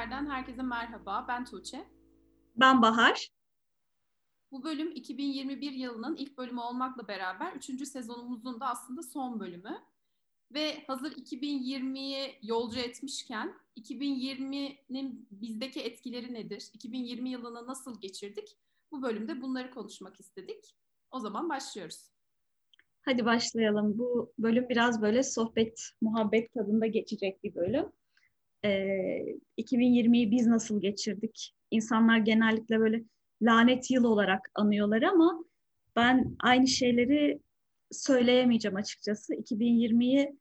[0.00, 1.24] Sohbetler'den herkese merhaba.
[1.28, 1.84] Ben Tuğçe.
[2.56, 3.28] Ben Bahar.
[4.50, 7.88] Bu bölüm 2021 yılının ilk bölümü olmakla beraber 3.
[7.88, 9.78] sezonumuzun da aslında son bölümü.
[10.54, 16.70] Ve hazır 2020'yi yolcu etmişken 2020'nin bizdeki etkileri nedir?
[16.72, 18.56] 2020 yılını nasıl geçirdik?
[18.92, 20.76] Bu bölümde bunları konuşmak istedik.
[21.10, 22.10] O zaman başlıyoruz.
[23.02, 23.98] Hadi başlayalım.
[23.98, 27.92] Bu bölüm biraz böyle sohbet, muhabbet tadında geçecek bir bölüm.
[28.64, 31.54] Ee, 2020'yi biz nasıl geçirdik?
[31.70, 33.04] İnsanlar genellikle böyle
[33.42, 35.44] lanet yıl olarak anıyorlar ama
[35.96, 37.40] ben aynı şeyleri
[37.90, 39.34] söyleyemeyeceğim açıkçası.
[39.34, 40.38] 2020'yi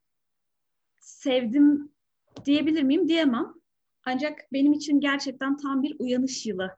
[1.00, 1.92] sevdim
[2.46, 3.08] diyebilir miyim?
[3.08, 3.54] Diyemem.
[4.06, 6.78] Ancak benim için gerçekten tam bir uyanış yılı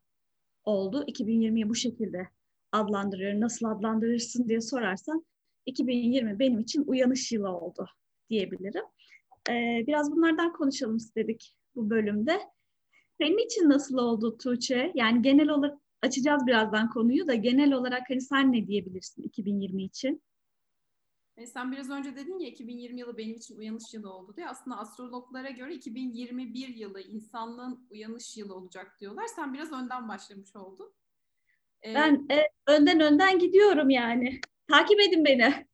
[0.64, 1.04] oldu.
[1.08, 2.28] 2020'yi bu şekilde
[2.72, 3.42] adlandırıyorum.
[3.42, 5.26] Nasıl adlandırırsın diye sorarsan
[5.66, 7.88] 2020 benim için uyanış yılı oldu
[8.30, 8.84] diyebilirim.
[9.50, 12.42] Ee, biraz bunlardan konuşalım istedik bu bölümde.
[13.18, 14.92] Senin için nasıl oldu Tuğçe?
[14.96, 20.24] Yani genel olarak açacağız birazdan konuyu da genel olarak hani sen ne diyebilirsin 2020 için?
[21.38, 24.48] E sen biraz önce dedin ya 2020 yılı benim için uyanış yılı oldu diye.
[24.48, 29.28] Aslında astrologlara göre 2021 yılı insanlığın uyanış yılı olacak diyorlar.
[29.28, 30.94] Sen biraz önden başlamış oldun.
[31.86, 34.40] Ee, ben e, önden önden gidiyorum yani.
[34.68, 35.68] Takip edin beni.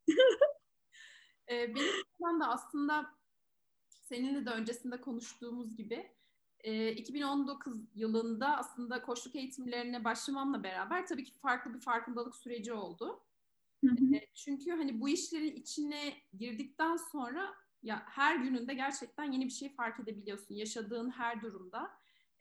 [1.52, 3.17] e, benim de aslında
[4.10, 6.12] seninle de öncesinde konuştuğumuz gibi
[6.96, 13.24] 2019 yılında aslında koçluk eğitimlerine başlamamla beraber tabii ki farklı bir farkındalık süreci oldu.
[13.84, 14.20] Hı hı.
[14.34, 20.00] Çünkü hani bu işlerin içine girdikten sonra ya her gününde gerçekten yeni bir şey fark
[20.00, 21.92] edebiliyorsun yaşadığın her durumda.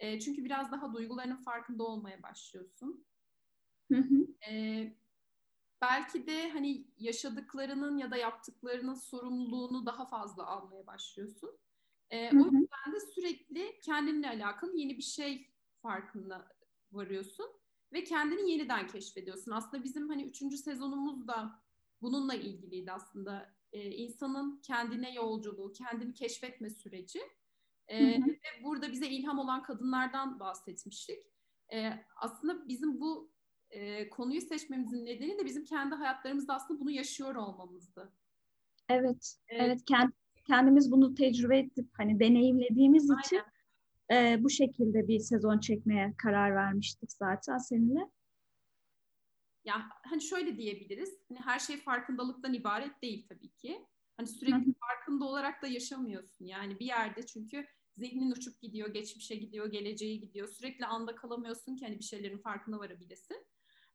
[0.00, 3.06] çünkü biraz daha duygularının farkında olmaya başlıyorsun.
[3.92, 4.26] Hı hı.
[5.82, 11.58] Belki de hani yaşadıklarının ya da yaptıklarının sorumluluğunu daha fazla almaya başlıyorsun.
[12.10, 15.50] E, o yüzden de sürekli kendinle alakalı yeni bir şey
[15.82, 16.48] farkında
[16.92, 17.46] varıyorsun
[17.92, 19.52] ve kendini yeniden keşfediyorsun.
[19.52, 21.62] Aslında bizim hani üçüncü sezonumuz da
[22.02, 23.56] bununla ilgiliydi aslında.
[23.72, 27.20] E, insanın kendine yolculuğu, kendini keşfetme süreci.
[27.88, 31.18] E, Ve burada bize ilham olan kadınlardan bahsetmiştik.
[31.72, 33.32] E, aslında bizim bu
[33.70, 38.12] e, konuyu seçmemizin nedeni de bizim kendi hayatlarımızda aslında bunu yaşıyor olmamızdı.
[38.88, 40.10] Evet, evet, evet kend,
[40.44, 43.20] kendimiz bunu tecrübe edip hani deneyimlediğimiz Aynen.
[43.20, 43.40] için
[44.12, 48.10] e, bu şekilde bir sezon çekmeye karar vermiştik zaten seninle.
[49.64, 51.18] Ya hani şöyle diyebiliriz.
[51.28, 53.86] Hani her şey farkındalıktan ibaret değil tabii ki.
[54.16, 56.44] Hani sürekli farkında olarak da yaşamıyorsun.
[56.44, 57.66] Yani bir yerde çünkü
[57.96, 60.48] zihnin uçup gidiyor, geçmişe gidiyor, geleceğe gidiyor.
[60.48, 63.46] Sürekli anda kalamıyorsun ki hani bir şeylerin farkına varabilesin.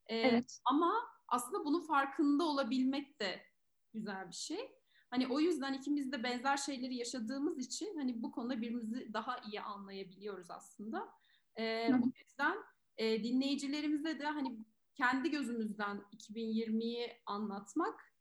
[0.08, 0.60] Ee, evet.
[0.66, 0.94] Ama
[1.28, 3.42] aslında bunun farkında olabilmek de
[3.94, 4.72] güzel bir şey.
[5.10, 9.62] Hani o yüzden ikimiz de benzer şeyleri yaşadığımız için hani bu konuda birbirimizi daha iyi
[9.62, 11.10] anlayabiliyoruz aslında.
[11.56, 12.58] Ee, o yüzden
[12.98, 18.14] e, dinleyicilerimize de hani kendi gözümüzden 2020'yi anlatmak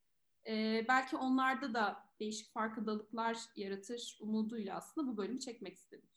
[0.48, 6.10] e, belki onlarda da değişik farkındalıklar yaratır umuduyla aslında bu bölümü çekmek istedik.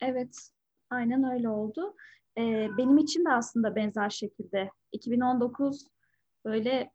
[0.00, 0.50] Evet,
[0.90, 1.96] aynen öyle oldu.
[2.38, 5.86] Ee, benim için de aslında benzer şekilde 2019
[6.44, 6.90] böyle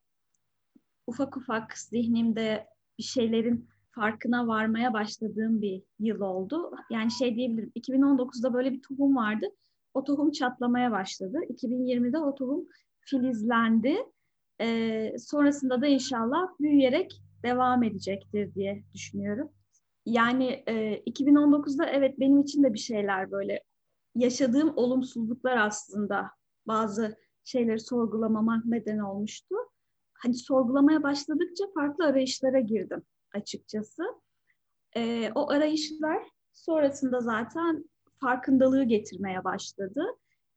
[1.08, 2.68] ufak ufak zihnimde
[2.98, 6.72] bir şeylerin farkına varmaya başladığım bir yıl oldu.
[6.90, 9.46] Yani şey diyebilirim 2019'da böyle bir tohum vardı.
[9.94, 11.38] O tohum çatlamaya başladı.
[11.50, 12.66] 2020'de o tohum
[13.00, 13.98] filizlendi.
[14.62, 19.50] Ee, sonrasında da inşallah büyüyerek devam edecektir diye düşünüyorum.
[20.06, 23.64] Yani e, 2019'da evet benim için de bir şeyler böyle
[24.20, 26.32] yaşadığım olumsuzluklar aslında
[26.68, 29.56] bazı şeyleri sorgulamama neden olmuştu
[30.20, 33.04] hani sorgulamaya başladıkça farklı arayışlara girdim
[33.34, 34.04] açıkçası.
[34.96, 37.86] E, o arayışlar sonrasında zaten
[38.22, 40.06] farkındalığı getirmeye başladı.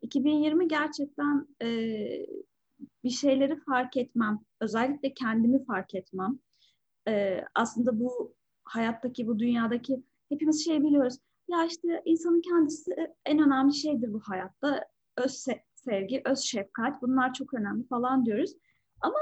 [0.03, 1.67] 2020 gerçekten e,
[3.05, 6.39] bir şeyleri fark etmem, özellikle kendimi fark etmem.
[7.09, 8.35] E, aslında bu
[8.65, 11.19] hayattaki, bu dünyadaki hepimiz şey biliyoruz.
[11.53, 12.93] Ya işte insanın kendisi
[13.27, 14.85] en önemli şeydir bu hayatta.
[15.17, 18.53] Öz sevgi, öz şefkat bunlar çok önemli falan diyoruz.
[19.01, 19.19] Ama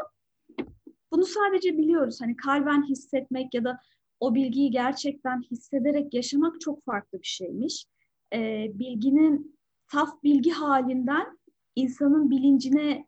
[1.13, 2.21] bunu sadece biliyoruz.
[2.21, 3.81] Hani kalben hissetmek ya da
[4.21, 7.87] o bilgiyi gerçekten hissederek yaşamak çok farklı bir şeymiş.
[8.35, 9.59] Ee, bilginin
[9.93, 11.39] saf bilgi halinden
[11.77, 13.07] insanın bilincine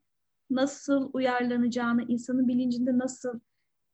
[0.50, 3.40] nasıl uyarlanacağını, insanın bilincinde nasıl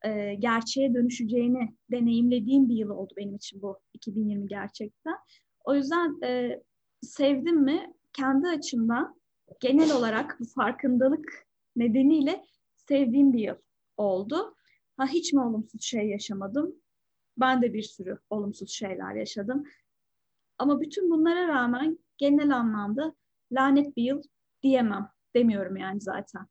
[0.04, 5.16] e, gerçeğe dönüşeceğini deneyimlediğim bir yıl oldu benim için bu 2020 gerçekten.
[5.64, 6.62] O yüzden e,
[7.02, 9.20] sevdim mi kendi açımdan
[9.60, 11.46] genel olarak bu farkındalık
[11.76, 12.44] nedeniyle
[12.88, 13.56] sevdiğim bir yıl
[13.96, 14.54] oldu.
[14.96, 16.74] Ha hiç mi olumsuz şey yaşamadım?
[17.36, 19.64] Ben de bir sürü olumsuz şeyler yaşadım.
[20.58, 23.14] Ama bütün bunlara rağmen genel anlamda
[23.52, 24.22] lanet bir yıl
[24.62, 25.10] diyemem.
[25.34, 26.46] Demiyorum yani zaten.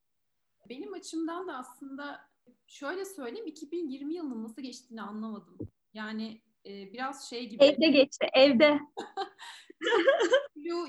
[0.69, 2.26] Benim açımdan da aslında
[2.67, 5.57] şöyle söyleyeyim 2020 yılının nasıl geçtiğini anlamadım.
[5.93, 7.63] Yani e, biraz şey gibi.
[7.63, 8.79] Evde geçti, evde.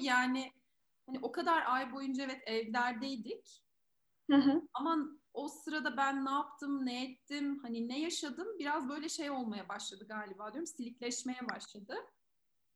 [0.01, 0.53] yani
[1.07, 3.63] hani o kadar ay boyunca evet evlerdeydik.
[4.75, 9.69] Ama o sırada ben ne yaptım, ne ettim, hani ne yaşadım biraz böyle şey olmaya
[9.69, 10.67] başladı galiba diyorum.
[10.67, 11.95] Silikleşmeye başladı.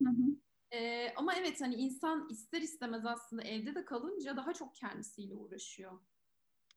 [0.02, 0.36] Hı hı.
[0.72, 6.00] Ee, ama evet hani insan ister istemez aslında evde de kalınca daha çok kendisiyle uğraşıyor.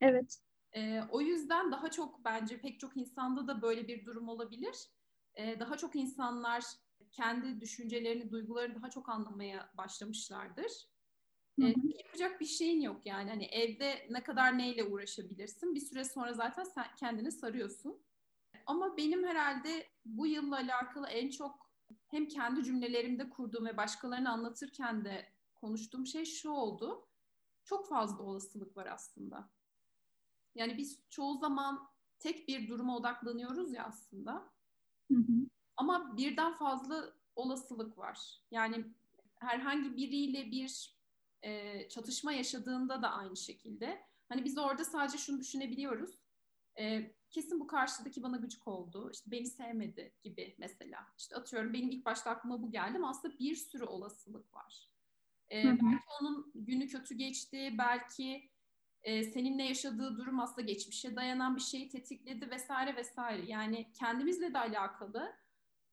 [0.02, 0.45] Evet.
[0.76, 4.76] Ee, o yüzden daha çok bence pek çok insanda da böyle bir durum olabilir.
[5.36, 6.64] Ee, daha çok insanlar
[7.12, 10.72] kendi düşüncelerini, duygularını daha çok anlamaya başlamışlardır.
[11.60, 11.74] Hı hı.
[12.06, 13.30] yapacak bir şeyin yok yani.
[13.30, 15.76] Hani evde ne kadar neyle uğraşabilirsin?
[15.76, 18.04] Bir süre sonra zaten sen kendini sarıyorsun.
[18.66, 21.70] Ama benim herhalde bu yılla alakalı en çok
[22.08, 27.08] hem kendi cümlelerimde kurduğum ve başkalarına anlatırken de konuştuğum şey şu oldu.
[27.64, 29.50] Çok fazla olasılık var aslında.
[30.56, 31.88] Yani biz çoğu zaman
[32.20, 34.34] tek bir duruma odaklanıyoruz ya aslında.
[35.12, 35.50] Hı hı.
[35.78, 38.42] Ama birden fazla olasılık var.
[38.52, 38.86] Yani
[39.40, 40.96] herhangi biriyle bir
[41.42, 44.06] e, çatışma yaşadığında da aynı şekilde.
[44.30, 46.20] Hani biz orada sadece şunu düşünebiliyoruz.
[46.80, 51.08] E, kesin bu karşıdaki bana gıcık oldu, işte beni sevmedi gibi mesela.
[51.18, 54.90] İşte atıyorum benim ilk başta aklıma bu geldi ama aslında bir sürü olasılık var.
[55.52, 58.50] E, belki onun günü kötü geçti, belki
[59.06, 63.46] e, seninle yaşadığı durum aslında geçmişe dayanan bir şeyi tetikledi vesaire vesaire.
[63.46, 65.34] Yani kendimizle de alakalı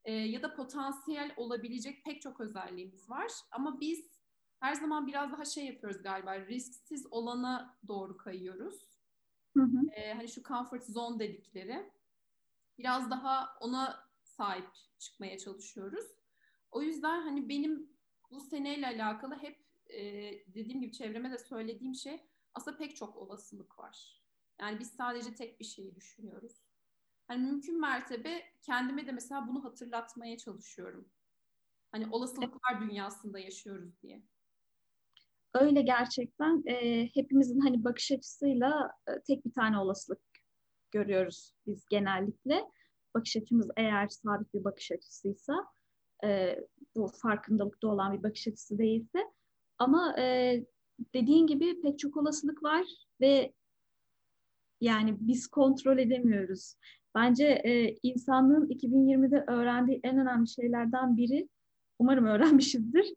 [0.05, 3.33] e, ya da potansiyel olabilecek pek çok özelliğimiz var.
[3.51, 4.23] Ama biz
[4.61, 8.89] her zaman biraz daha şey yapıyoruz galiba risksiz olana doğru kayıyoruz.
[9.57, 9.91] Hı hı.
[9.93, 11.91] E, hani şu comfort zone dedikleri.
[12.79, 14.69] Biraz daha ona sahip
[14.99, 16.07] çıkmaya çalışıyoruz.
[16.71, 17.91] O yüzden hani benim
[18.31, 20.01] bu seneyle alakalı hep e,
[20.55, 24.23] dediğim gibi çevreme de söylediğim şey aslında pek çok olasılık var.
[24.61, 26.63] Yani biz sadece tek bir şeyi düşünüyoruz.
[27.29, 31.09] Hani mümkün mertebe kendime de mesela bunu hatırlatmaya çalışıyorum.
[31.93, 34.23] Hani olasılıklar dünyasında yaşıyoruz diye.
[35.55, 40.21] Öyle gerçekten e, hepimizin hani bakış açısıyla e, tek bir tane olasılık
[40.91, 42.65] görüyoruz biz genellikle.
[43.15, 45.67] Bakış açımız eğer sabit bir bakış açısıysa
[46.25, 46.59] e,
[46.97, 49.19] bu farkındalıkta olan bir bakış açısı değilse
[49.79, 50.57] ama e,
[51.15, 52.87] dediğin gibi pek çok olasılık var
[53.21, 53.53] ve
[54.81, 56.75] yani biz kontrol edemiyoruz.
[57.15, 61.49] Bence e, insanlığın 2020'de öğrendiği en önemli şeylerden biri,
[61.99, 63.15] umarım öğrenmişizdir.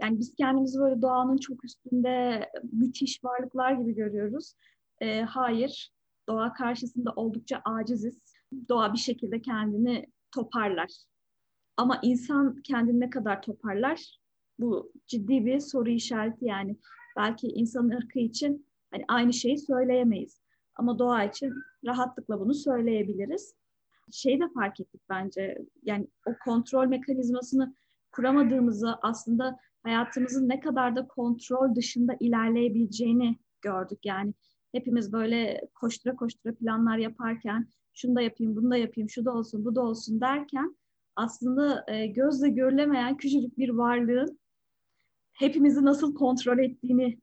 [0.00, 4.54] Yani biz kendimizi böyle doğanın çok üstünde müthiş varlıklar gibi görüyoruz.
[5.00, 5.90] E, hayır,
[6.28, 8.18] doğa karşısında oldukça aciziz.
[8.68, 10.90] Doğa bir şekilde kendini toparlar.
[11.76, 14.18] Ama insan kendini ne kadar toparlar?
[14.58, 16.76] Bu ciddi bir soru işareti yani.
[17.16, 20.40] Belki insan ırkı için hani aynı şeyi söyleyemeyiz.
[20.76, 21.54] Ama doğa için
[21.86, 23.54] rahatlıkla bunu söyleyebiliriz.
[24.12, 25.58] Şeyi de fark ettik bence.
[25.82, 27.74] Yani o kontrol mekanizmasını
[28.12, 33.98] kuramadığımızı aslında hayatımızın ne kadar da kontrol dışında ilerleyebileceğini gördük.
[34.04, 34.34] Yani
[34.72, 39.64] hepimiz böyle koştura koştura planlar yaparken şunu da yapayım, bunu da yapayım, şu da olsun,
[39.64, 40.76] bu da olsun derken
[41.16, 44.38] aslında e, gözle görülemeyen küçücük bir varlığın
[45.34, 47.18] hepimizi nasıl kontrol ettiğini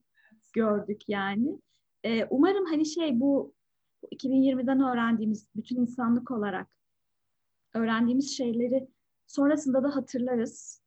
[0.53, 1.60] gördük yani.
[2.03, 3.53] E, umarım hani şey bu
[4.15, 6.68] 2020'den öğrendiğimiz bütün insanlık olarak
[7.74, 8.88] öğrendiğimiz şeyleri
[9.27, 10.82] sonrasında da hatırlarız.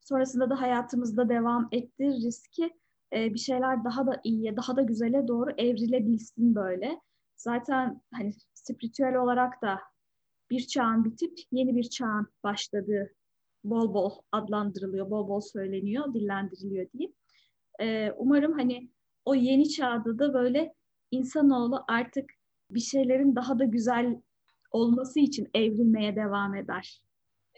[0.00, 2.70] Sonrasında da hayatımızda devam ettiririz ki
[3.12, 7.00] e, bir şeyler daha da iyiye, daha da güzele doğru evrilebilsin böyle.
[7.36, 9.80] Zaten hani spiritüel olarak da
[10.50, 13.14] bir çağın bitip yeni bir çağın başladığı
[13.64, 17.14] bol bol adlandırılıyor, bol bol söyleniyor, dillendiriliyor diyeyim.
[17.80, 18.90] Ee, umarım hani
[19.24, 20.74] o yeni çağda da böyle
[21.10, 22.30] insanoğlu artık
[22.70, 24.22] bir şeylerin daha da güzel
[24.70, 27.02] olması için evrilmeye devam eder.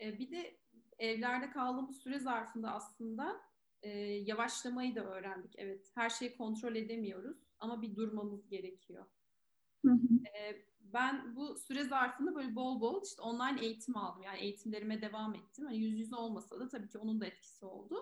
[0.03, 0.57] Ee, bir de
[0.99, 3.41] evlerde kaldığımız süre zarfında aslında
[3.83, 5.55] e, yavaşlamayı da öğrendik.
[5.59, 9.07] Evet, her şeyi kontrol edemiyoruz ama bir durmamız gerekiyor.
[9.85, 10.39] Hı hı.
[10.39, 14.23] E, ben bu süre zarfında böyle bol bol işte online eğitim aldım.
[14.23, 15.65] Yani eğitimlerime devam ettim.
[15.65, 17.97] Hani yüz yüze olmasa da tabii ki onun da etkisi oldu.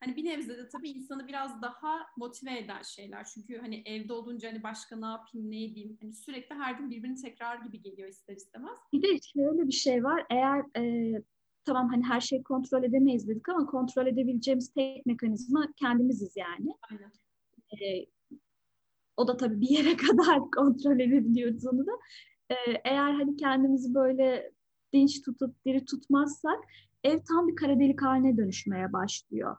[0.00, 3.24] Hani bir nebze de tabii insanı biraz daha motive eden şeyler.
[3.24, 5.98] Çünkü hani evde olunca hani başka ne yapayım, ne edeyim?
[6.02, 8.78] Hani sürekli her gün birbirini tekrar gibi geliyor ister istemez.
[8.92, 10.26] Bir de şöyle bir şey var.
[10.30, 11.12] Eğer e,
[11.64, 16.74] tamam hani her şeyi kontrol edemeyiz dedik ama kontrol edebileceğimiz tek mekanizma kendimiziz yani.
[16.90, 17.12] Aynen.
[17.72, 18.06] E,
[19.16, 21.92] o da tabii bir yere kadar kontrol edebiliyoruz onu da.
[22.50, 22.54] E,
[22.84, 24.52] eğer hani kendimizi böyle
[24.92, 26.64] dinç tutup diri tutmazsak
[27.04, 29.56] ev tam bir kara delik haline dönüşmeye başlıyor.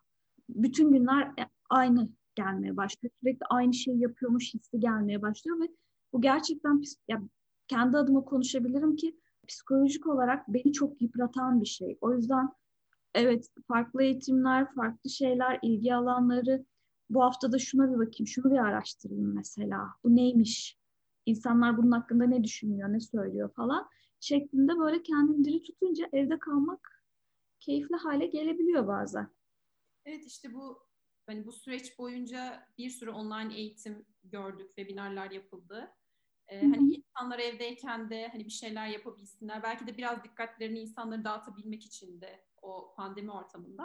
[0.50, 1.32] Bütün günler
[1.70, 3.14] aynı gelmeye başlıyor.
[3.20, 5.68] Sürekli aynı şeyi yapıyormuş hissi gelmeye başlıyor ve
[6.14, 7.22] bu gerçekten ya
[7.68, 9.16] kendi adıma konuşabilirim ki
[9.48, 11.98] psikolojik olarak beni çok yıpratan bir şey.
[12.02, 12.50] O yüzden
[13.16, 16.66] evet farklı eğitimler, farklı şeyler, ilgi alanları
[17.10, 19.90] bu hafta da şuna bir bakayım, şunu bir araştırayım mesela.
[20.04, 20.78] Bu neymiş?
[21.26, 27.04] İnsanlar bunun hakkında ne düşünüyor, ne söylüyor falan şeklinde böyle kendini diri tutunca evde kalmak
[27.60, 29.30] keyifli hale gelebiliyor bazen.
[30.06, 30.80] Evet işte bu
[31.26, 35.92] hani bu süreç boyunca bir sürü online eğitim gördük, webinarlar yapıldı.
[36.48, 39.64] Ee, hani insanlar evdeyken de hani bir şeyler yapabilsinler.
[39.64, 43.84] Belki de biraz dikkatlerini insanları dağıtabilmek için de o pandemi ortamında.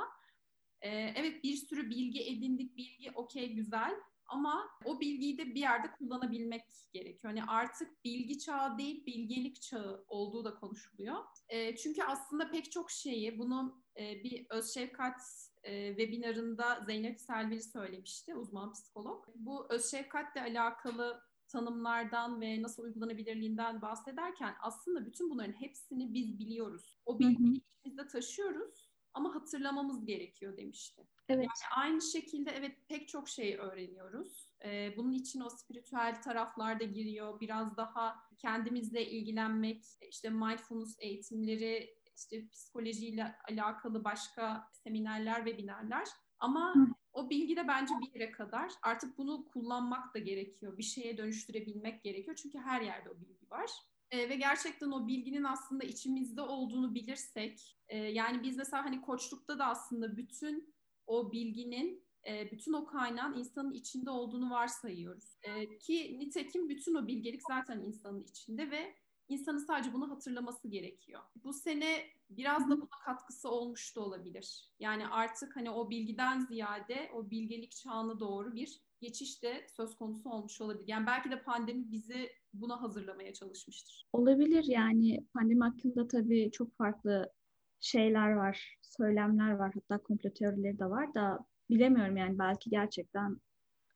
[0.82, 3.94] Ee, evet bir sürü bilgi edindik, bilgi okey güzel
[4.26, 6.62] ama o bilgiyi de bir yerde kullanabilmek
[6.92, 7.34] gerekiyor.
[7.34, 11.16] Hani artık bilgi çağı değil, bilgelik çağı olduğu da konuşuluyor.
[11.48, 15.20] E, çünkü aslında pek çok şeyi, bunu e, bir Özşefkat
[15.62, 19.24] e, webinarında Zeynep Selvili söylemişti, uzman psikolog.
[19.34, 26.98] Bu Özşefkatle alakalı tanımlardan ve nasıl uygulanabilirliğinden bahsederken aslında bütün bunların hepsini biz biliyoruz.
[27.06, 31.06] O bilgiyi içimizde taşıyoruz ama hatırlamamız gerekiyor demişti.
[31.28, 31.44] Evet.
[31.44, 34.50] Yani aynı şekilde evet pek çok şey öğreniyoruz.
[34.64, 37.40] Ee, bunun için o spiritüel taraflar da giriyor.
[37.40, 46.08] Biraz daha kendimizle ilgilenmek, işte mindfulness eğitimleri, işte psikolojiyle alakalı başka seminerler, webinarlar.
[46.38, 46.86] Ama Hı.
[47.12, 48.72] o bilgi de bence bir yere kadar.
[48.82, 50.78] Artık bunu kullanmak da gerekiyor.
[50.78, 52.36] Bir şeye dönüştürebilmek gerekiyor.
[52.36, 53.70] Çünkü her yerde o bilgi var.
[54.12, 59.58] E, ve gerçekten o bilginin aslında içimizde olduğunu bilirsek, e, yani biz mesela hani koçlukta
[59.58, 60.74] da aslında bütün
[61.06, 65.36] o bilginin, e, bütün o kaynağın insanın içinde olduğunu varsayıyoruz.
[65.42, 68.94] E, ki nitekim bütün o bilgelik zaten insanın içinde ve
[69.28, 71.20] insanın sadece bunu hatırlaması gerekiyor.
[71.44, 74.70] Bu sene biraz da buna katkısı olmuş da olabilir.
[74.78, 80.30] Yani artık hani o bilgiden ziyade o bilgelik çağına doğru bir geçiş de söz konusu
[80.30, 80.88] olmuş olabilir.
[80.88, 84.06] Yani belki de pandemi bizi buna hazırlamaya çalışmıştır.
[84.12, 87.32] Olabilir yani pandemi hakkında tabii çok farklı
[87.80, 91.38] şeyler var, söylemler var, hatta komplo teorileri de var da
[91.70, 93.36] bilemiyorum yani belki gerçekten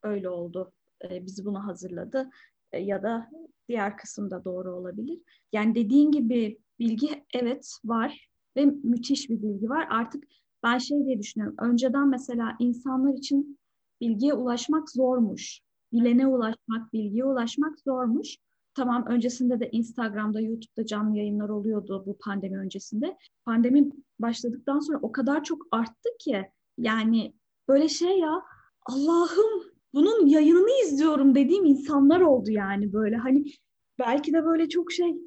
[0.03, 0.73] öyle oldu.
[1.03, 2.29] Ee, bizi buna hazırladı
[2.71, 3.29] ee, ya da
[3.69, 5.19] diğer kısım da doğru olabilir.
[5.51, 9.87] Yani dediğin gibi bilgi evet var ve müthiş bir bilgi var.
[9.89, 10.23] Artık
[10.63, 11.57] ben şey diye düşünüyorum.
[11.59, 13.59] Önceden mesela insanlar için
[14.01, 15.59] bilgiye ulaşmak zormuş.
[15.93, 18.37] Bilene ulaşmak, bilgiye ulaşmak zormuş.
[18.73, 23.17] Tamam öncesinde de Instagram'da, YouTube'da canlı yayınlar oluyordu bu pandemi öncesinde.
[23.45, 27.33] Pandemi başladıktan sonra o kadar çok arttı ki yani
[27.67, 28.43] böyle şey ya
[28.85, 29.63] Allah'ım
[29.93, 33.45] bunun yayınını izliyorum dediğim insanlar oldu yani böyle hani
[33.99, 35.17] belki de böyle çok şey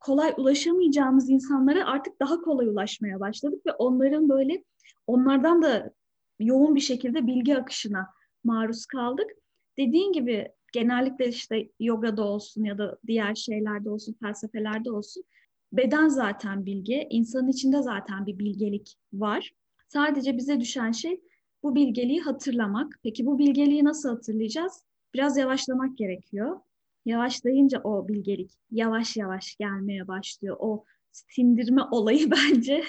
[0.00, 4.64] kolay ulaşamayacağımız insanlara artık daha kolay ulaşmaya başladık ve onların böyle
[5.06, 5.92] onlardan da
[6.38, 8.06] yoğun bir şekilde bilgi akışına
[8.44, 9.30] maruz kaldık.
[9.78, 15.24] Dediğin gibi genellikle işte yogada olsun ya da diğer şeylerde olsun, felsefelerde olsun
[15.72, 19.52] beden zaten bilgi, insanın içinde zaten bir bilgelik var.
[19.88, 21.20] Sadece bize düşen şey
[21.62, 23.00] bu bilgeliği hatırlamak.
[23.02, 24.82] Peki bu bilgeliği nasıl hatırlayacağız?
[25.14, 26.60] Biraz yavaşlamak gerekiyor.
[27.04, 30.56] Yavaşlayınca o bilgelik yavaş yavaş gelmeye başlıyor.
[30.60, 32.84] O sindirme olayı bence,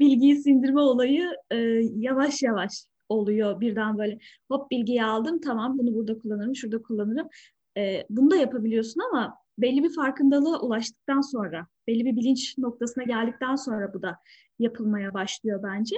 [0.00, 1.56] bilgiyi sindirme olayı e,
[1.96, 3.60] yavaş yavaş oluyor.
[3.60, 4.18] Birden böyle
[4.50, 7.28] hop bilgiyi aldım tamam bunu burada kullanırım, şurada kullanırım.
[7.76, 13.56] E, bunu da yapabiliyorsun ama belli bir farkındalığa ulaştıktan sonra, belli bir bilinç noktasına geldikten
[13.56, 14.18] sonra bu da
[14.58, 15.96] yapılmaya başlıyor bence.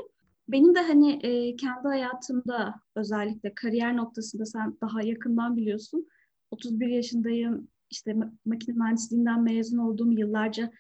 [0.48, 6.08] Benim de hani e, kendi hayatımda özellikle kariyer noktasında sen daha yakından biliyorsun.
[6.50, 7.68] 31 yaşındayım.
[7.90, 10.70] İşte makine mühendisliğinden mezun olduğum yıllarca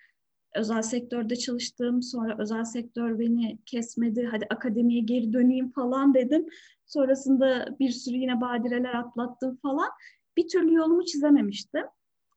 [0.56, 2.02] özel sektörde çalıştım.
[2.02, 4.28] Sonra özel sektör beni kesmedi.
[4.30, 6.46] Hadi akademiye geri döneyim falan dedim.
[6.86, 9.88] Sonrasında bir sürü yine badireler atlattım falan.
[10.36, 11.84] Bir türlü yolumu çizememiştim.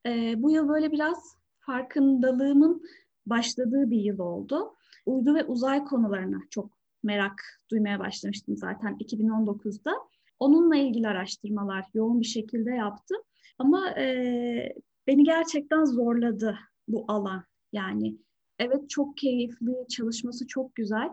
[0.05, 2.83] Ee, bu yıl böyle biraz farkındalığımın
[3.25, 4.75] başladığı bir yıl oldu.
[5.05, 9.93] Uydu ve uzay konularına çok merak duymaya başlamıştım zaten 2019'da.
[10.39, 13.17] Onunla ilgili araştırmalar yoğun bir şekilde yaptım.
[13.59, 14.73] Ama e,
[15.07, 16.57] beni gerçekten zorladı
[16.87, 17.48] bu alan.
[17.73, 18.17] Yani
[18.59, 21.09] evet çok keyifli, çalışması çok güzel.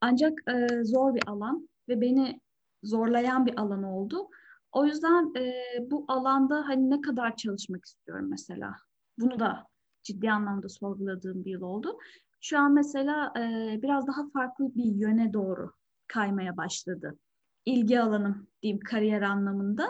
[0.00, 2.40] Ancak e, zor bir alan ve beni
[2.82, 4.28] zorlayan bir alan oldu.
[4.72, 5.52] O yüzden e,
[5.90, 8.74] bu alanda hani ne kadar çalışmak istiyorum mesela.
[9.18, 9.66] Bunu da
[10.02, 11.98] ciddi anlamda sorguladığım bir yıl oldu.
[12.40, 13.42] Şu an mesela e,
[13.82, 15.72] biraz daha farklı bir yöne doğru
[16.08, 17.18] kaymaya başladı.
[17.64, 19.88] İlgi alanım diyeyim kariyer anlamında.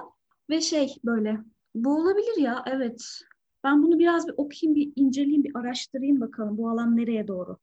[0.51, 1.39] Ve şey böyle
[1.75, 3.21] bu olabilir ya evet
[3.65, 7.57] ben bunu biraz bir okuyayım, bir inceleyeyim, bir araştırayım bakalım bu alan nereye doğru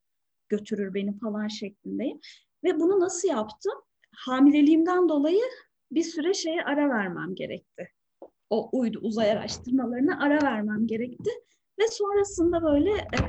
[0.48, 2.20] götürür beni falan şeklindeyim.
[2.64, 3.72] Ve bunu nasıl yaptım?
[4.16, 5.42] Hamileliğimden dolayı
[5.90, 7.88] bir süre şeye ara vermem gerekti.
[8.50, 11.30] O uydu uzay araştırmalarına ara vermem gerekti.
[11.78, 13.20] Ve sonrasında böyle e,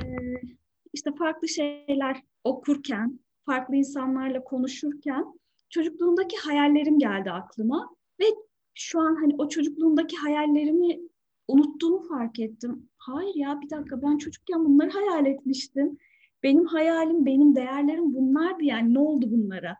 [0.93, 5.25] işte farklı şeyler okurken, farklı insanlarla konuşurken
[5.69, 7.95] çocukluğumdaki hayallerim geldi aklıma.
[8.19, 8.25] Ve
[8.73, 10.99] şu an hani o çocukluğumdaki hayallerimi
[11.47, 12.89] unuttuğumu fark ettim.
[12.97, 15.97] Hayır ya bir dakika ben çocukken bunları hayal etmiştim.
[16.43, 19.77] Benim hayalim, benim değerlerim bunlardı yani ne oldu bunlara?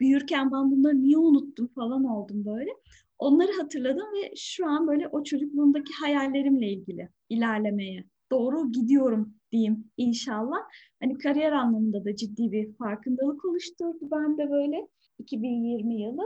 [0.00, 2.70] Büyürken ben bunları niye unuttum falan oldum böyle.
[3.18, 10.58] Onları hatırladım ve şu an böyle o çocukluğumdaki hayallerimle ilgili ilerlemeye doğru gidiyorum diyeyim inşallah.
[11.00, 16.22] Hani kariyer anlamında da ciddi bir farkındalık oluşturdu ben de böyle 2020 yılı.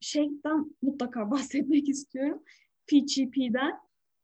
[0.00, 2.42] Şeyden mutlaka bahsetmek istiyorum.
[2.86, 3.72] PGP'den.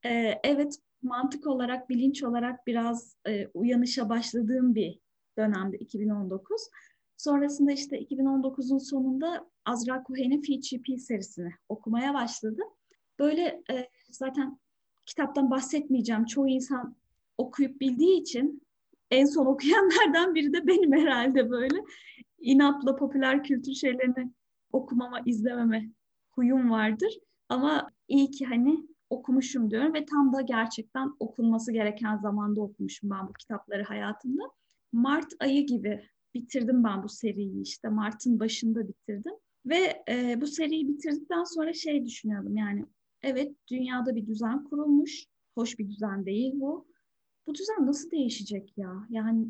[0.04, 4.98] Ee, evet mantık olarak, bilinç olarak biraz e, uyanışa başladığım bir
[5.38, 6.70] dönemde 2019.
[7.16, 12.68] Sonrasında işte 2019'un sonunda Azra Cohen'in PGP serisini okumaya başladım.
[13.18, 14.58] Böyle e, zaten
[15.06, 16.24] kitaptan bahsetmeyeceğim.
[16.24, 16.96] Çoğu insan
[17.38, 18.62] okuyup bildiği için
[19.10, 21.76] en son okuyanlardan biri de benim herhalde böyle.
[22.38, 24.32] inatla popüler kültür şeylerini
[24.72, 25.88] okumama, izlememe
[26.30, 27.18] huyum vardır.
[27.48, 33.28] Ama iyi ki hani okumuşum diyorum ve tam da gerçekten okunması gereken zamanda okumuşum ben
[33.28, 34.42] bu kitapları hayatımda.
[34.92, 39.34] Mart ayı gibi bitirdim ben bu seriyi işte Mart'ın başında bitirdim.
[39.66, 42.84] Ve e, bu seriyi bitirdikten sonra şey düşünüyordum yani
[43.22, 45.24] evet dünyada bir düzen kurulmuş.
[45.54, 46.86] Hoş bir düzen değil bu.
[47.46, 49.06] Bu düzen nasıl değişecek ya?
[49.10, 49.48] Yani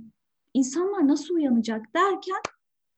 [0.54, 2.42] insanlar nasıl uyanacak derken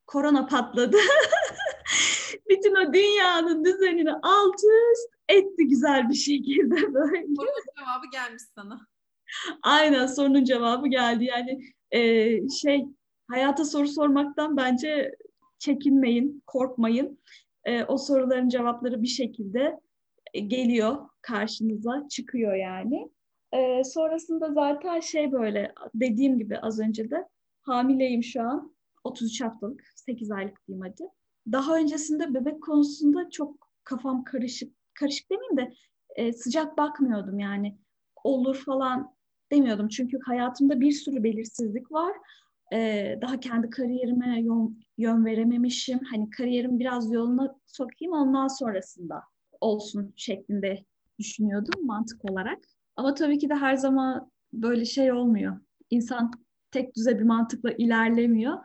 [0.07, 0.97] korona patladı.
[2.51, 7.27] Bütün o dünyanın düzenini alt üst etti güzel bir şekilde böyle.
[7.27, 8.87] Sorunun cevabı gelmiş sana.
[9.63, 11.25] Aynen sorunun cevabı geldi.
[11.25, 12.01] Yani e,
[12.49, 12.87] şey
[13.29, 15.15] hayata soru sormaktan bence
[15.59, 17.19] çekinmeyin, korkmayın.
[17.65, 19.81] E, o soruların cevapları bir şekilde
[20.35, 23.11] e, geliyor karşınıza, çıkıyor yani.
[23.53, 27.29] E, sonrasında zaten şey böyle dediğim gibi az önce de
[27.63, 28.75] hamileyim şu an.
[29.05, 31.11] 33 haftalık, 8 aylık diyeyim hadi.
[31.53, 35.75] Daha öncesinde bebek konusunda çok kafam karışık, karışık demeyeyim de
[36.17, 37.79] e, sıcak bakmıyordum yani.
[38.25, 39.15] Olur falan
[39.53, 39.89] demiyordum.
[39.89, 42.13] Çünkü hayatımda bir sürü belirsizlik var.
[42.73, 46.01] Ee, daha kendi kariyerime yön, yön verememişim.
[46.11, 49.23] Hani kariyerim biraz yoluna sokayım ondan sonrasında
[49.61, 50.85] olsun şeklinde
[51.19, 52.59] düşünüyordum mantık olarak.
[52.97, 55.61] Ama tabii ki de her zaman böyle şey olmuyor.
[55.91, 56.31] İnsan
[56.71, 58.59] tek düze bir mantıkla ilerlemiyor.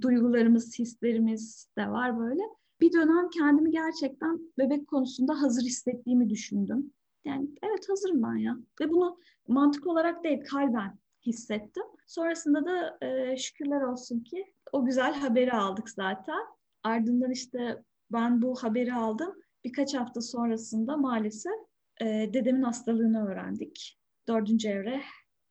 [0.00, 2.42] Duygularımız, hislerimiz de var böyle.
[2.80, 6.92] Bir dönem kendimi gerçekten bebek konusunda hazır hissettiğimi düşündüm.
[7.24, 8.56] Yani evet hazırım ben ya.
[8.80, 11.82] Ve bunu mantık olarak değil kalben hissettim.
[12.06, 16.40] Sonrasında da e, şükürler olsun ki o güzel haberi aldık zaten.
[16.82, 19.34] Ardından işte ben bu haberi aldım.
[19.64, 21.52] Birkaç hafta sonrasında maalesef
[22.00, 23.98] e, dedemin hastalığını öğrendik.
[24.28, 25.02] Dördüncü evre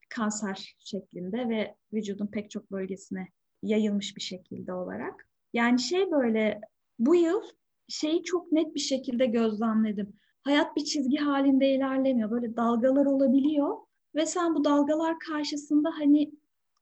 [0.09, 3.27] kanser şeklinde ve vücudun pek çok bölgesine
[3.63, 5.29] yayılmış bir şekilde olarak.
[5.53, 6.61] Yani şey böyle
[6.99, 7.41] bu yıl
[7.87, 10.13] şeyi çok net bir şekilde gözlemledim.
[10.41, 12.31] Hayat bir çizgi halinde ilerlemiyor.
[12.31, 13.77] Böyle dalgalar olabiliyor
[14.15, 16.31] ve sen bu dalgalar karşısında hani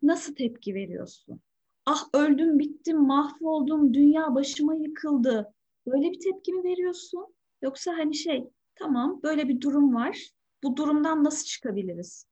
[0.01, 1.41] nasıl tepki veriyorsun?
[1.85, 5.53] Ah öldüm, bittim, mahvoldum, dünya başıma yıkıldı.
[5.87, 7.35] Böyle bir tepki mi veriyorsun?
[7.61, 10.29] Yoksa hani şey, tamam böyle bir durum var.
[10.63, 12.27] Bu durumdan nasıl çıkabiliriz?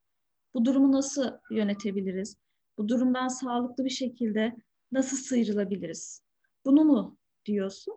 [0.54, 2.36] Bu durumu nasıl yönetebiliriz?
[2.78, 4.56] Bu durumdan sağlıklı bir şekilde
[4.92, 6.22] nasıl sıyrılabiliriz?
[6.64, 7.94] Bunu mu diyorsun?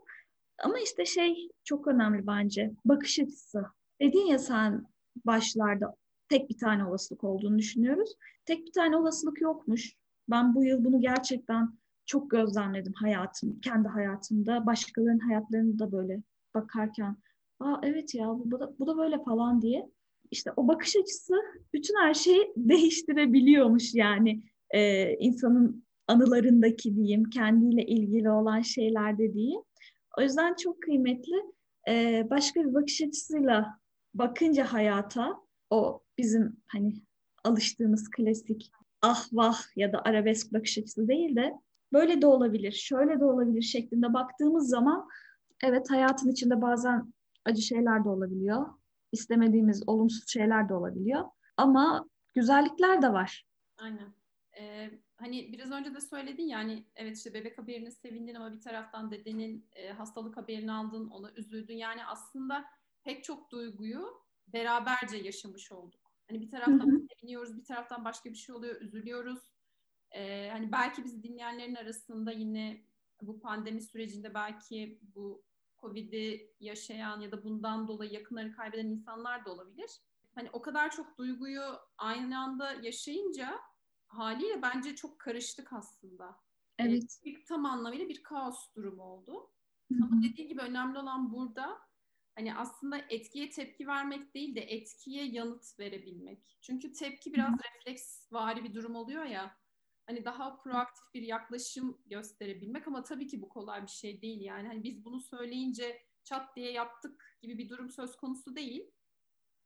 [0.64, 2.72] Ama işte şey çok önemli bence.
[2.86, 3.66] Bakış açısı.
[4.02, 4.86] Dedin ya sen
[5.26, 5.96] başlarda
[6.30, 8.16] tek bir tane olasılık olduğunu düşünüyoruz.
[8.46, 9.96] Tek bir tane olasılık yokmuş.
[10.30, 14.66] Ben bu yıl bunu gerçekten çok gözlemledim hayatım, kendi hayatımda.
[14.66, 16.24] Başkalarının hayatlarını da böyle
[16.56, 17.18] bakarken,
[17.60, 19.90] aa evet ya bu da, bu da böyle falan diye.
[20.32, 21.34] İşte o bakış açısı
[21.74, 29.62] bütün her şeyi değiştirebiliyormuş yani e, insanın anılarındaki diyeyim, kendiyle ilgili olan şeylerde diyeyim.
[30.18, 31.36] O yüzden çok kıymetli.
[31.88, 33.80] E, başka bir bakış açısıyla
[34.14, 35.36] bakınca hayata
[35.70, 36.94] o bizim hani
[37.44, 41.54] alıştığımız klasik ah vah ya da arabesk bakış açısı değil de
[41.94, 45.08] böyle de olabilir, şöyle de olabilir şeklinde baktığımız zaman
[45.64, 47.14] evet hayatın içinde bazen
[47.46, 48.66] acı şeyler de olabiliyor.
[49.12, 51.24] istemediğimiz olumsuz şeyler de olabiliyor.
[51.58, 53.46] Ama güzellikler de var.
[53.78, 54.14] Aynen.
[54.60, 58.62] Ee, hani biraz önce de söyledin ya hani evet işte bebek haberini sevindin ama bir
[58.62, 61.76] taraftan dedenin e, hastalık haberini aldın, ona üzüldün.
[61.76, 62.66] Yani aslında
[63.04, 66.12] pek çok duyguyu beraberce yaşamış olduk.
[66.28, 69.40] Hani bir taraftan seviniyoruz, bir taraftan başka bir şey oluyor, üzülüyoruz.
[70.12, 72.82] Ee, hani belki biz dinleyenlerin arasında yine
[73.22, 75.44] bu pandemi sürecinde belki bu
[75.82, 79.92] Covid'i yaşayan ya da bundan dolayı yakınları kaybeden insanlar da olabilir.
[80.36, 81.64] Hani o kadar çok duyguyu
[81.98, 83.60] aynı anda yaşayınca
[84.08, 86.36] haliyle bence çok karıştık aslında.
[86.80, 87.20] Evet.
[87.26, 89.52] Ee, tam anlamıyla bir kaos durumu oldu.
[89.92, 90.04] Hı-hı.
[90.04, 91.80] Ama dediğim gibi önemli olan burada
[92.36, 96.58] hani aslında etkiye tepki vermek değil de etkiye yanıt verebilmek.
[96.62, 97.58] Çünkü tepki biraz Hı-hı.
[97.58, 99.58] refleksvari bir durum oluyor ya.
[100.06, 104.68] Hani daha proaktif bir yaklaşım gösterebilmek ama tabii ki bu kolay bir şey değil yani.
[104.68, 108.92] Hani biz bunu söyleyince çat diye yaptık gibi bir durum söz konusu değil.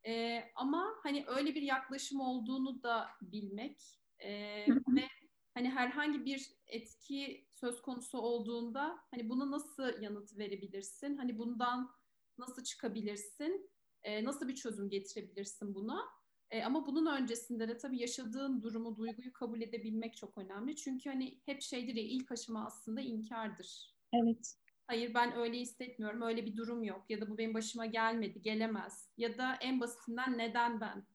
[0.08, 5.08] Ee, ama hani öyle bir yaklaşım olduğunu da bilmek e, ve
[5.54, 11.18] hani herhangi bir etki söz konusu olduğunda hani buna nasıl yanıt verebilirsin?
[11.18, 11.92] Hani bundan
[12.38, 13.72] nasıl çıkabilirsin?
[14.04, 16.06] E, nasıl bir çözüm getirebilirsin buna?
[16.52, 20.76] E, ama bunun öncesinde de tabii yaşadığın durumu, duyguyu kabul edebilmek çok önemli.
[20.76, 23.96] Çünkü hani hep şeydir ya ilk aşama aslında inkardır.
[24.14, 24.56] Evet.
[24.88, 29.10] Hayır ben öyle hissetmiyorum, öyle bir durum yok ya da bu benim başıma gelmedi, gelemez.
[29.18, 31.06] Ya da en basitinden neden ben?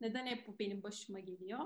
[0.00, 1.60] Neden hep bu benim başıma geliyor?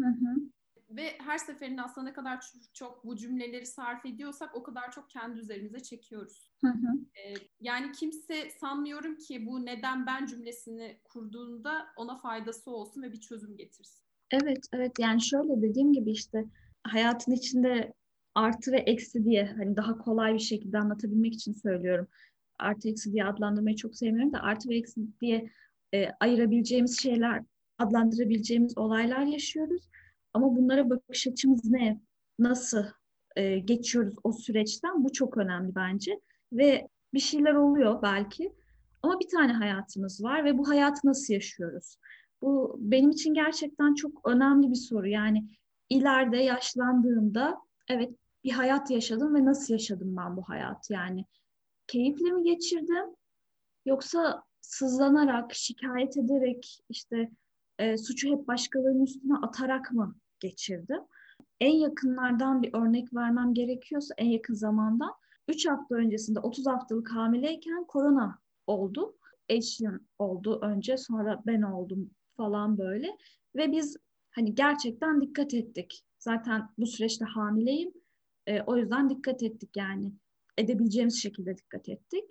[0.00, 0.48] Hı hı
[0.90, 5.40] ve her seferinde aslında ne kadar çok bu cümleleri sarf ediyorsak o kadar çok kendi
[5.40, 6.50] üzerimize çekiyoruz.
[6.60, 6.88] Hı hı.
[7.14, 13.20] Ee, yani kimse sanmıyorum ki bu neden ben cümlesini kurduğunda ona faydası olsun ve bir
[13.20, 14.04] çözüm getirsin.
[14.30, 14.92] Evet, evet.
[14.98, 16.44] Yani şöyle dediğim gibi işte
[16.82, 17.94] hayatın içinde
[18.34, 22.08] artı ve eksi diye hani daha kolay bir şekilde anlatabilmek için söylüyorum.
[22.58, 25.50] Artı eksi diye adlandırmayı çok sevmiyorum da artı ve eksi diye
[25.94, 27.42] e, ayırabileceğimiz şeyler,
[27.78, 29.88] adlandırabileceğimiz olaylar yaşıyoruz
[30.34, 32.00] ama bunlara bakış açımız ne?
[32.38, 32.84] Nasıl
[33.36, 35.04] e, geçiyoruz o süreçten?
[35.04, 36.20] Bu çok önemli bence.
[36.52, 38.52] Ve bir şeyler oluyor belki.
[39.02, 41.96] Ama bir tane hayatımız var ve bu hayatı nasıl yaşıyoruz?
[42.42, 45.08] Bu benim için gerçekten çok önemli bir soru.
[45.08, 45.48] Yani
[45.90, 48.10] ileride yaşlandığımda evet
[48.44, 50.92] bir hayat yaşadım ve nasıl yaşadım ben bu hayatı?
[50.92, 51.24] Yani
[51.86, 53.14] keyifle mi geçirdim?
[53.86, 57.30] Yoksa sızlanarak, şikayet ederek, işte
[57.78, 61.00] e, suçu hep başkalarının üstüne atarak mı geçirdim?
[61.60, 65.12] En yakınlardan bir örnek vermem gerekiyorsa en yakın zamandan
[65.48, 69.16] 3 hafta öncesinde 30 haftalık hamileyken korona oldu.
[69.48, 73.16] Eşim oldu önce sonra ben oldum falan böyle.
[73.56, 73.96] Ve biz
[74.30, 76.04] hani gerçekten dikkat ettik.
[76.18, 77.92] Zaten bu süreçte hamileyim.
[78.46, 80.12] E, o yüzden dikkat ettik yani.
[80.58, 82.24] Edebileceğimiz şekilde dikkat ettik.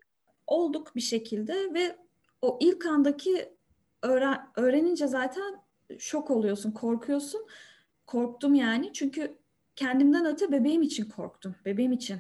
[0.48, 1.98] Olduk bir şekilde ve
[2.42, 3.57] o ilk andaki
[4.04, 5.62] öğren, öğrenince zaten
[6.00, 7.48] şok oluyorsun, korkuyorsun.
[8.06, 9.38] Korktum yani çünkü
[9.76, 11.56] kendimden öte bebeğim için korktum.
[11.66, 12.20] Bebeğim için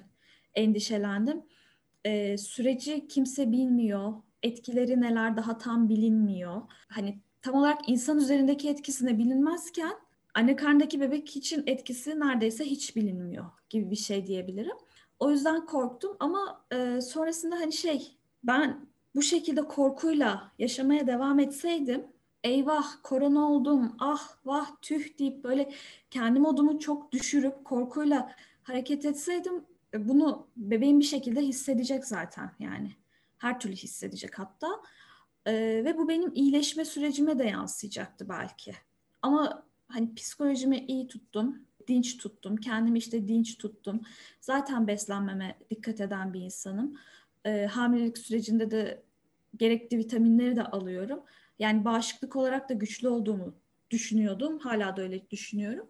[0.55, 1.41] endişelendim.
[2.05, 4.13] Ee, süreci kimse bilmiyor.
[4.43, 6.61] Etkileri neler daha tam bilinmiyor.
[6.89, 9.93] Hani tam olarak insan üzerindeki etkisine bilinmezken
[10.33, 14.77] anne karnındaki bebek için etkisi neredeyse hiç bilinmiyor gibi bir şey diyebilirim.
[15.19, 18.86] O yüzden korktum ama e, sonrasında hani şey ben
[19.17, 22.07] bu şekilde korkuyla yaşamaya devam etseydim
[22.43, 25.71] eyvah korona oldum ah vah tüh deyip böyle
[26.11, 32.91] kendi modumu çok düşürüp korkuyla hareket etseydim e, bunu bebeğim bir şekilde hissedecek zaten yani.
[33.37, 34.67] Her türlü hissedecek hatta.
[35.47, 35.53] Ee,
[35.85, 38.75] ve bu benim iyileşme sürecime de yansıyacaktı belki.
[39.21, 44.01] Ama hani psikolojimi iyi tuttum dinç tuttum kendimi işte dinç tuttum.
[44.41, 46.97] Zaten beslenmeme dikkat eden bir insanım.
[47.45, 49.06] Ee, hamilelik sürecinde de
[49.57, 51.19] gerekli vitaminleri de alıyorum.
[51.59, 53.53] Yani bağışıklık olarak da güçlü olduğumu
[53.91, 54.59] düşünüyordum.
[54.59, 55.87] Hala da öyle düşünüyorum.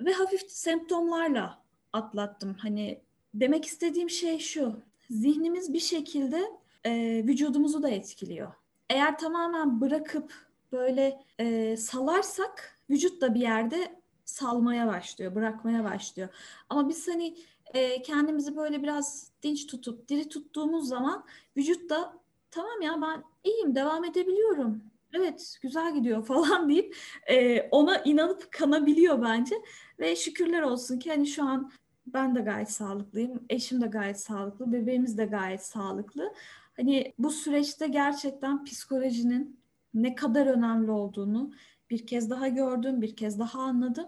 [0.00, 2.54] Ve hafif semptomlarla atlattım.
[2.54, 3.00] Hani
[3.34, 4.76] demek istediğim şey şu.
[5.10, 6.42] Zihnimiz bir şekilde
[6.84, 8.52] e, vücudumuzu da etkiliyor.
[8.90, 10.34] Eğer tamamen bırakıp
[10.72, 16.28] böyle e, salarsak vücut da bir yerde salmaya başlıyor, bırakmaya başlıyor.
[16.68, 17.36] Ama biz hani
[17.74, 22.23] e, kendimizi böyle biraz dinç tutup diri tuttuğumuz zaman vücut da
[22.54, 24.82] tamam ya ben iyiyim devam edebiliyorum.
[25.12, 29.54] Evet güzel gidiyor falan deyip e, ona inanıp kanabiliyor bence.
[29.98, 31.70] Ve şükürler olsun ki hani şu an
[32.06, 33.44] ben de gayet sağlıklıyım.
[33.50, 34.72] Eşim de gayet sağlıklı.
[34.72, 36.32] Bebeğimiz de gayet sağlıklı.
[36.76, 39.60] Hani bu süreçte gerçekten psikolojinin
[39.94, 41.52] ne kadar önemli olduğunu
[41.90, 44.06] bir kez daha gördüm, bir kez daha anladım.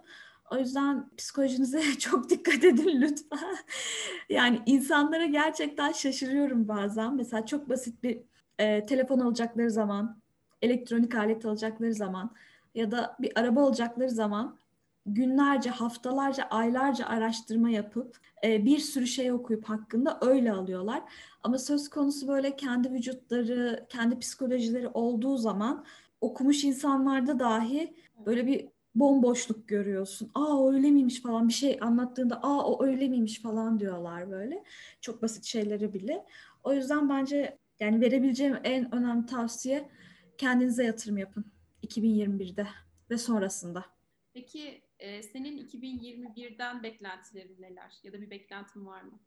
[0.51, 3.57] O yüzden psikolojinize çok dikkat edin lütfen.
[4.29, 7.17] yani insanlara gerçekten şaşırıyorum bazen.
[7.17, 8.23] Mesela çok basit bir
[8.59, 10.21] e, telefon alacakları zaman,
[10.63, 12.35] elektronik alet alacakları zaman
[12.75, 14.59] ya da bir araba alacakları zaman
[15.07, 21.03] günlerce, haftalarca, aylarca araştırma yapıp e, bir sürü şey okuyup hakkında öyle alıyorlar.
[21.43, 25.85] Ama söz konusu böyle kendi vücutları, kendi psikolojileri olduğu zaman
[26.21, 27.95] okumuş insanlarda dahi
[28.27, 30.31] böyle bir bomboşluk görüyorsun.
[30.35, 34.65] Aa öyle miymiş falan bir şey anlattığında aa o öyle miymiş falan diyorlar böyle.
[35.01, 36.25] Çok basit şeyleri bile.
[36.65, 39.89] O yüzden bence yani verebileceğim en önemli tavsiye
[40.39, 41.45] kendinize yatırım yapın
[41.83, 42.67] 2021'de
[43.11, 43.85] ve sonrasında.
[44.35, 47.95] Peki e, senin 2021'den beklentilerin neler?
[48.03, 49.21] Ya da bir beklentin var mı?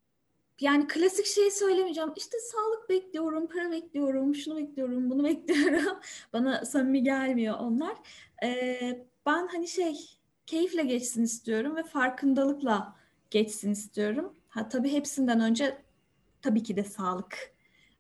[0.62, 2.14] Yani klasik şeyi söylemeyeceğim.
[2.16, 6.00] İşte sağlık bekliyorum, para bekliyorum, şunu bekliyorum, bunu bekliyorum.
[6.34, 7.98] Bana samimi gelmiyor onlar.
[8.44, 9.96] Ee, ben hani şey
[10.46, 12.96] keyifle geçsin istiyorum ve farkındalıkla
[13.30, 14.36] geçsin istiyorum.
[14.50, 15.78] Ha tabii hepsinden önce
[16.42, 17.59] tabii ki de sağlık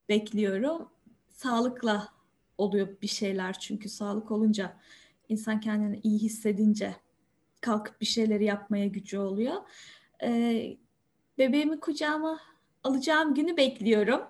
[0.09, 0.89] bekliyorum.
[1.29, 2.07] Sağlıkla
[2.57, 4.77] oluyor bir şeyler çünkü sağlık olunca
[5.29, 6.95] insan kendini iyi hissedince
[7.61, 9.55] kalkıp bir şeyleri yapmaya gücü oluyor.
[10.23, 10.77] Ee,
[11.37, 12.39] bebeğimi kucağıma
[12.83, 14.21] alacağım günü bekliyorum.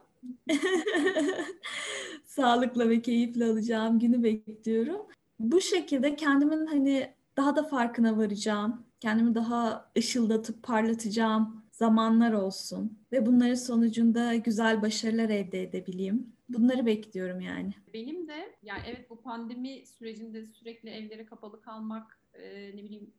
[2.25, 5.01] Sağlıkla ve keyifle alacağım günü bekliyorum.
[5.39, 8.85] Bu şekilde kendimin hani daha da farkına varacağım.
[8.99, 16.35] Kendimi daha ışıldatıp parlatacağım zamanlar olsun ve bunların sonucunda güzel başarılar elde edebileyim.
[16.49, 17.73] Bunları bekliyorum yani.
[17.93, 23.13] Benim de yani evet bu pandemi sürecinde sürekli evlere kapalı kalmak, e, ne bileyim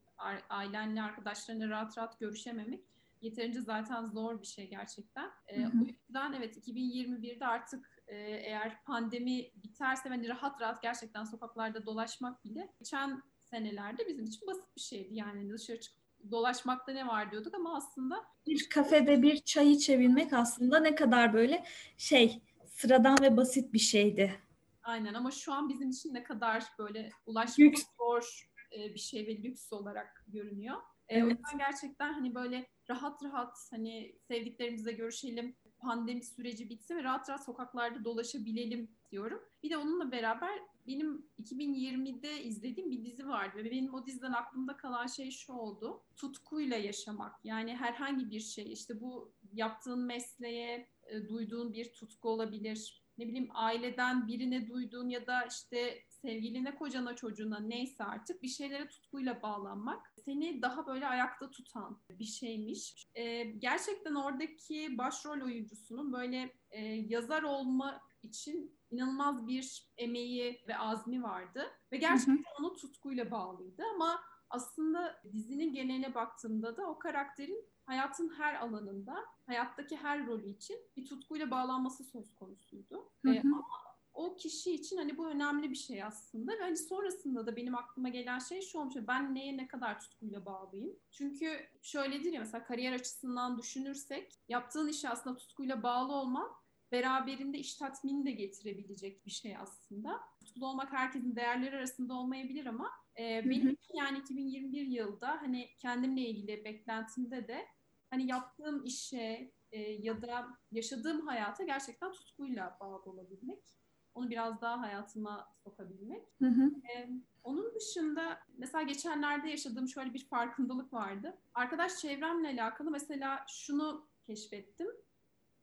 [0.48, 2.84] ailenle, arkadaşlarına rahat rahat görüşememek
[3.20, 5.30] yeterince zaten zor bir şey gerçekten.
[5.48, 11.86] E, o yüzden evet 2021'de artık e, eğer pandemi biterse hani rahat rahat gerçekten sokaklarda
[11.86, 15.14] dolaşmak bile geçen senelerde bizim için basit bir şeydi.
[15.14, 15.99] Yani dışarı çıkıp
[16.30, 21.64] dolaşmakta ne var diyorduk ama aslında bir kafede bir çay içebilmek aslında ne kadar böyle
[21.96, 24.40] şey sıradan ve basit bir şeydi.
[24.82, 29.42] Aynen ama şu an bizim için ne kadar böyle ulaşmak zor e, bir şey ve
[29.42, 30.76] lüks olarak görünüyor.
[31.08, 31.24] E, evet.
[31.24, 37.28] O yüzden gerçekten hani böyle rahat rahat hani sevdiklerimizle görüşelim, pandemi süreci bitsin ve rahat
[37.28, 39.42] rahat sokaklarda dolaşabilelim diyorum.
[39.62, 40.58] Bir de onunla beraber
[40.90, 46.02] benim 2020'de izlediğim bir dizi vardı ve benim o diziden aklımda kalan şey şu oldu.
[46.16, 47.44] Tutkuyla yaşamak.
[47.44, 53.04] Yani herhangi bir şey işte bu yaptığın mesleğe e, duyduğun bir tutku olabilir.
[53.18, 58.88] Ne bileyim aileden birine duyduğun ya da işte sevgiline, kocana, çocuğuna neyse artık bir şeylere
[58.88, 63.06] tutkuyla bağlanmak seni daha böyle ayakta tutan bir şeymiş.
[63.14, 71.22] Ee, gerçekten oradaki başrol oyuncusunun böyle e, yazar olma için inanılmaz bir emeği ve azmi
[71.22, 72.42] vardı ve gerçekten hı hı.
[72.58, 79.96] onu tutkuyla bağlıydı ama aslında dizinin geneline baktığımda da o karakterin hayatın her alanında, hayattaki
[79.96, 83.10] her rolü için bir tutkuyla bağlanması söz konusuydu.
[83.24, 83.34] Hı hı.
[83.34, 83.66] Ee, ama
[84.14, 86.52] o kişi için hani bu önemli bir şey aslında.
[86.52, 88.94] Ve hani sonrasında da benim aklıma gelen şey şu olmuş.
[89.08, 90.96] Ben neye ne kadar tutkuyla bağlıyım?
[91.10, 96.50] Çünkü şöyledir ya mesela kariyer açısından düşünürsek yaptığın işe aslında tutkuyla bağlı olman
[96.92, 100.20] beraberinde iş tatmini de getirebilecek bir şey aslında.
[100.40, 106.20] Tutkulu olmak herkesin değerleri arasında olmayabilir ama e, benim için yani 2021 yılda hani kendimle
[106.20, 107.66] ilgili beklentimde de
[108.10, 113.80] hani yaptığım işe e, ya da yaşadığım hayata gerçekten tutkuyla bağlı olabilmek
[114.14, 116.28] onu biraz daha hayatıma sokabilmek.
[116.38, 116.70] Hı hı.
[116.94, 117.10] Ee,
[117.42, 121.38] onun dışında mesela geçenlerde yaşadığım şöyle bir farkındalık vardı.
[121.54, 124.86] Arkadaş çevremle alakalı mesela şunu keşfettim.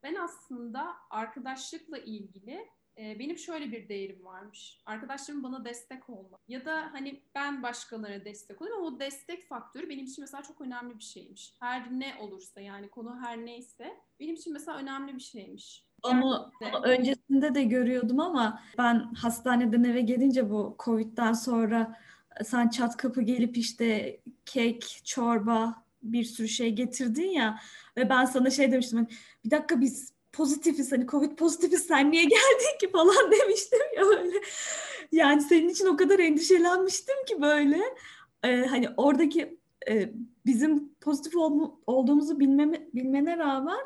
[0.03, 4.81] Ben aslında arkadaşlıkla ilgili e, benim şöyle bir değerim varmış.
[4.85, 6.37] Arkadaşlarım bana destek olma.
[6.47, 10.61] Ya da hani ben başkalarına destek olayım ama o destek faktörü benim için mesela çok
[10.61, 11.53] önemli bir şeymiş.
[11.59, 15.87] Her ne olursa yani konu her neyse benim için mesela önemli bir şeymiş.
[16.03, 21.97] Onu, onu öncesinde de görüyordum ama ben hastaneden eve gelince bu Covid'den sonra
[22.43, 27.59] sen çat kapı gelip işte kek, çorba bir sürü şey getirdin ya
[27.97, 29.07] ve ben sana şey demiştim hani,
[29.45, 34.41] bir dakika biz pozitifiz hani Covid pozitifiz sen niye geldin ki falan demiştim ya öyle.
[35.11, 37.81] Yani senin için o kadar endişelenmiştim ki böyle
[38.43, 39.57] ee, hani oradaki
[39.89, 40.11] e,
[40.45, 43.79] bizim pozitif ol, olduğumuzu bilmeme, bilmene rağmen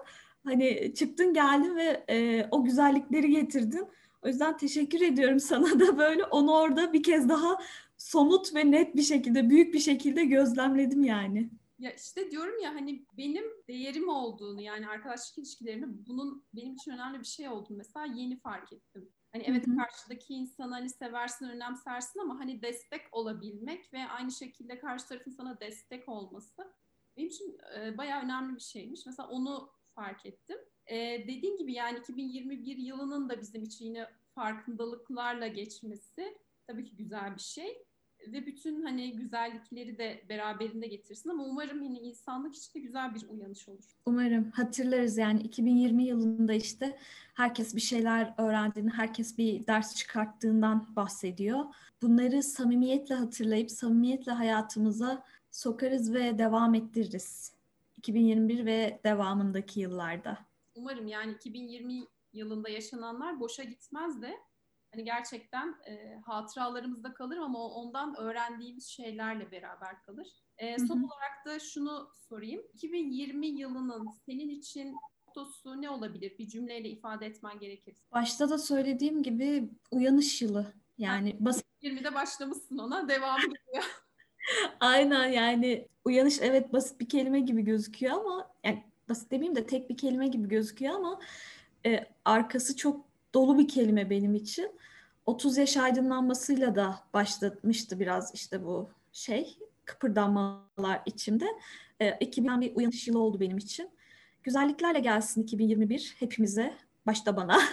[0.43, 3.87] Hani çıktın geldin ve e, o güzellikleri getirdin.
[4.21, 7.57] O yüzden teşekkür ediyorum sana da böyle onu orada bir kez daha
[7.97, 11.49] somut ve net bir şekilde, büyük bir şekilde gözlemledim yani.
[11.81, 17.19] Ya işte diyorum ya hani benim değerim olduğunu yani arkadaşlık ilişkilerini bunun benim için önemli
[17.19, 19.09] bir şey olduğunu mesela yeni fark ettim.
[19.31, 19.77] Hani evet Hı-hı.
[19.77, 25.59] karşıdaki insanı hani seversin, önemsersin ama hani destek olabilmek ve aynı şekilde karşı tarafın sana
[25.59, 26.73] destek olması
[27.17, 29.05] benim için e, bayağı önemli bir şeymiş.
[29.05, 30.57] Mesela onu fark ettim.
[30.87, 37.35] Ee, dediğin gibi yani 2021 yılının da bizim için yine farkındalıklarla geçmesi tabii ki güzel
[37.35, 37.85] bir şey.
[38.27, 43.29] Ve bütün hani güzellikleri de beraberinde getirsin ama umarım yine insanlık için de güzel bir
[43.29, 43.83] uyanış olur.
[44.05, 46.97] Umarım hatırlarız yani 2020 yılında işte
[47.33, 51.65] herkes bir şeyler öğrendiğini, herkes bir ders çıkarttığından bahsediyor.
[52.01, 57.53] Bunları samimiyetle hatırlayıp samimiyetle hayatımıza sokarız ve devam ettiririz.
[57.97, 60.37] 2021 ve devamındaki yıllarda.
[60.75, 62.03] Umarım yani 2020
[62.33, 64.37] yılında yaşananlar boşa gitmez de
[64.91, 70.27] hani gerçekten e, hatıralarımızda kalır ama ondan öğrendiğimiz şeylerle beraber kalır.
[70.57, 71.05] E, son hı hı.
[71.05, 72.63] olarak da şunu sorayım.
[72.73, 74.95] 2020 yılının senin için
[75.27, 76.37] mottosu ne olabilir?
[76.39, 77.97] Bir cümleyle ifade etmen gerekir.
[78.11, 80.73] Başta da söylediğim gibi uyanış yılı.
[80.97, 83.83] Yani basit 20'de başlamışsın ona, devam ediyor.
[84.79, 89.89] Aynen yani uyanış evet basit bir kelime gibi gözüküyor ama yani basit demeyeyim de tek
[89.89, 91.19] bir kelime gibi gözüküyor ama
[91.85, 94.71] e, arkası çok dolu bir kelime benim için.
[95.25, 101.45] 30 yaş aydınlanmasıyla da başlamıştı biraz işte bu şey kıpırdanmalar içimde.
[101.99, 103.89] E, 2000 bir uyanış yılı oldu benim için.
[104.43, 106.73] Güzelliklerle gelsin 2021 hepimize,
[107.05, 107.59] başta bana.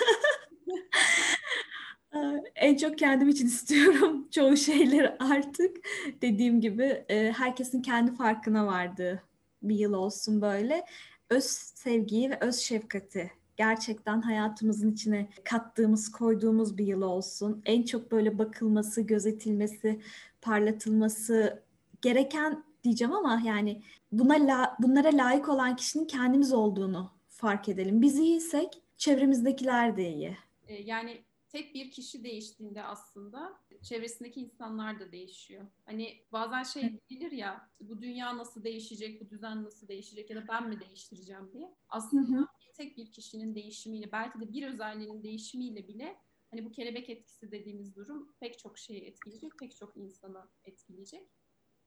[2.55, 5.77] en çok kendim için istiyorum çoğu şeyleri artık.
[6.23, 9.23] Dediğim gibi e, herkesin kendi farkına vardığı
[9.63, 10.85] bir yıl olsun böyle.
[11.31, 11.45] Öz
[11.75, 17.63] sevgiyi ve öz şefkati gerçekten hayatımızın içine kattığımız, koyduğumuz bir yıl olsun.
[17.65, 20.01] En çok böyle bakılması, gözetilmesi,
[20.41, 21.63] parlatılması
[22.03, 28.03] gereken diyeceğim ama yani buna la, bunlara layık olan kişinin kendimiz olduğunu fark edelim.
[28.03, 30.37] Biz iyiysek çevremizdekiler de iyi.
[30.69, 35.67] E, yani tek bir kişi değiştiğinde aslında çevresindeki insanlar da değişiyor.
[35.85, 40.49] Hani bazen şey bilir ya bu dünya nasıl değişecek, bu düzen nasıl değişecek ya da
[40.49, 41.75] ben mi değiştireceğim diye.
[41.89, 42.47] Aslında hı hı.
[42.79, 46.17] Tek bir kişinin değişimiyle belki de bir özelliğinin değişimiyle bile
[46.51, 51.29] hani bu kelebek etkisi dediğimiz durum pek çok şeyi etkileyecek, pek çok insana etkileyecek.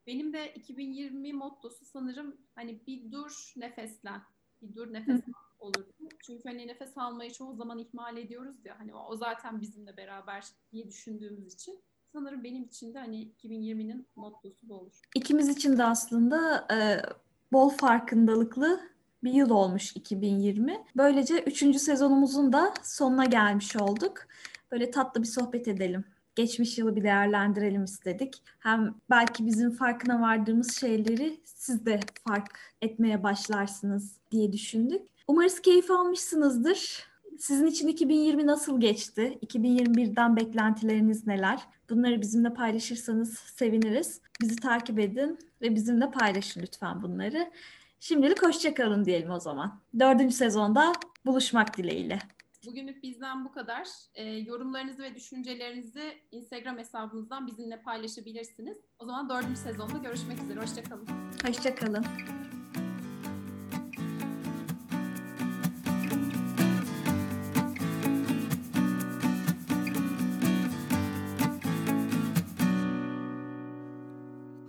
[0.07, 4.21] Benim de 2020 mottosu sanırım hani bir dur nefeslen.
[4.61, 5.21] Bir dur nefes
[5.59, 5.85] olur.
[6.25, 10.87] Çünkü hani nefes almayı çoğu zaman ihmal ediyoruz ya hani o zaten bizimle beraber diye
[10.87, 14.99] düşündüğümüz için sanırım benim için de hani 2020'nin mottosu bu olur.
[15.15, 16.77] İkimiz için de aslında e,
[17.51, 18.91] bol farkındalıklı
[19.23, 20.83] bir yıl olmuş 2020.
[20.97, 24.27] Böylece üçüncü sezonumuzun da sonuna gelmiş olduk.
[24.71, 26.05] Böyle tatlı bir sohbet edelim
[26.35, 28.43] geçmiş yılı bir değerlendirelim istedik.
[28.59, 35.01] Hem belki bizim farkına vardığımız şeyleri siz de fark etmeye başlarsınız diye düşündük.
[35.27, 37.11] Umarız keyif almışsınızdır.
[37.39, 39.39] Sizin için 2020 nasıl geçti?
[39.45, 41.59] 2021'den beklentileriniz neler?
[41.89, 44.21] Bunları bizimle paylaşırsanız seviniriz.
[44.41, 47.51] Bizi takip edin ve bizimle paylaşın lütfen bunları.
[48.03, 49.81] Şimdilik hoşçakalın diyelim o zaman.
[49.99, 50.93] Dördüncü sezonda
[51.25, 52.19] buluşmak dileğiyle.
[52.65, 53.87] Bugünlük bizden bu kadar.
[54.13, 58.77] E, yorumlarınızı ve düşüncelerinizi Instagram hesabımızdan bizimle paylaşabilirsiniz.
[58.99, 60.59] O zaman dördüncü sezonda görüşmek üzere.
[60.59, 61.07] Hoşçakalın.
[61.47, 62.05] Hoşçakalın.